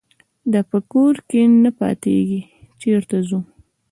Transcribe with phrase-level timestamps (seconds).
[0.51, 2.41] دا په کور کې نه پاتېږي
[2.81, 3.39] چېرته ځو.